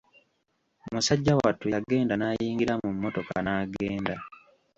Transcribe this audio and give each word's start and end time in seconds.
Musajja 0.93 1.33
wattu 1.41 1.65
yagenda 1.73 2.13
n'ayingira 2.17 2.73
mu 2.81 2.89
mmotoka 2.95 3.35
n'agenda. 3.45 4.15